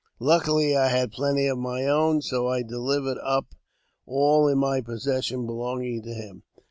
[0.17, 3.53] Luckily, I had plenty of my own, so I delivered up
[4.07, 6.41] all in my possession belonging to him.